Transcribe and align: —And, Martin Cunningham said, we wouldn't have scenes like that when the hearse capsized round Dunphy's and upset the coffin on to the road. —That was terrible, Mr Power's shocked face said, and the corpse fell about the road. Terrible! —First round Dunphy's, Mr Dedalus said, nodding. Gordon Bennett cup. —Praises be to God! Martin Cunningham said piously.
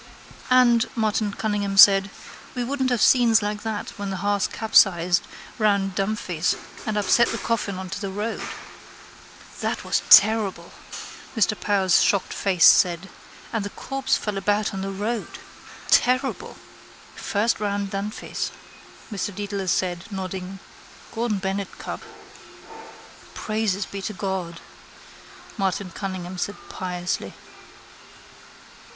—And, 0.49 0.87
Martin 0.95 1.33
Cunningham 1.35 1.77
said, 1.77 2.09
we 2.55 2.63
wouldn't 2.63 2.89
have 2.89 3.03
scenes 3.03 3.43
like 3.43 3.61
that 3.61 3.91
when 3.99 4.09
the 4.09 4.17
hearse 4.17 4.47
capsized 4.47 5.21
round 5.59 5.93
Dunphy's 5.93 6.55
and 6.87 6.97
upset 6.97 7.27
the 7.31 7.37
coffin 7.37 7.77
on 7.77 7.87
to 7.91 8.01
the 8.01 8.09
road. 8.09 8.41
—That 9.59 9.83
was 9.83 10.01
terrible, 10.09 10.71
Mr 11.35 11.53
Power's 11.53 12.01
shocked 12.01 12.33
face 12.33 12.65
said, 12.65 13.09
and 13.53 13.63
the 13.63 13.69
corpse 13.69 14.17
fell 14.17 14.37
about 14.39 14.71
the 14.73 14.89
road. 14.89 15.37
Terrible! 15.89 16.57
—First 17.15 17.59
round 17.59 17.91
Dunphy's, 17.91 18.49
Mr 19.13 19.29
Dedalus 19.31 19.71
said, 19.71 20.05
nodding. 20.09 20.57
Gordon 21.13 21.37
Bennett 21.37 21.77
cup. 21.77 22.01
—Praises 23.35 23.85
be 23.85 24.01
to 24.01 24.13
God! 24.13 24.61
Martin 25.59 25.91
Cunningham 25.91 26.39
said 26.39 26.55
piously. 26.69 27.35